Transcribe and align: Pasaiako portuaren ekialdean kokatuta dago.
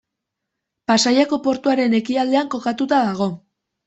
Pasaiako 0.91 1.37
portuaren 1.47 1.93
ekialdean 1.99 2.49
kokatuta 2.57 3.03
dago. 3.11 3.29